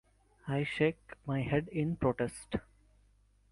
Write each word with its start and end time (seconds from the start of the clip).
I 0.47 0.63
shake 0.63 1.13
my 1.27 1.43
head 1.43 1.67
in 1.67 1.95
protest. 1.95 2.55